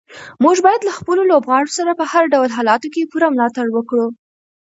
[0.43, 4.07] موږ باید له خپلو لوبغاړو څخه په هر ډول حالاتو کې پوره ملاتړ وکړو.